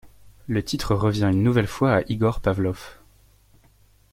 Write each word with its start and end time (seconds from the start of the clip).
Le 0.47 0.63
titre 0.63 0.95
revient 0.95 1.29
une 1.31 1.43
nouvelle 1.43 1.67
fois 1.67 1.97
à 1.97 2.01
Igor 2.09 2.39
Pavlov. 2.39 2.97